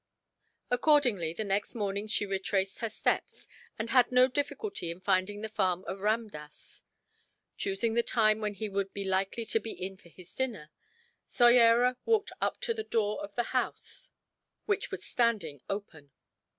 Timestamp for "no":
4.11-4.27